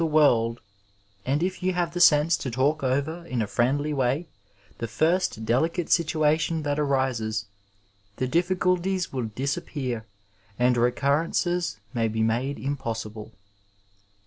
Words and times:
the 0.01 0.05
world, 0.07 0.61
and 1.27 1.43
if 1.43 1.61
you 1.61 1.73
have 1.73 1.93
the 1.93 1.99
sense 2.01 2.35
to 2.35 2.49
talk 2.49 2.81
over, 2.81 3.23
in 3.27 3.39
a 3.39 3.45
friendly 3.45 3.93
way, 3.93 4.27
the 4.79 4.87
first 4.87 5.45
delicate 5.45 5.91
situation 5.91 6.63
that 6.63 6.79
arises, 6.79 7.45
the 8.15 8.27
difficulties 8.27 9.13
will 9.13 9.27
disappear 9.35 10.07
and 10.57 10.75
recurrences 10.75 11.79
may 11.93 12.07
be 12.07 12.23
made 12.23 12.57
impossible. 12.57 13.31